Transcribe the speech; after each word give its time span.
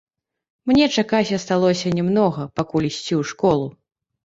Мне 0.71 0.87
чакаць 1.01 1.35
асталося 1.39 1.93
не 1.99 2.03
многа, 2.09 2.49
пакуль 2.63 2.89
ісці 2.91 3.13
ў 3.21 3.33
школу. 3.35 3.71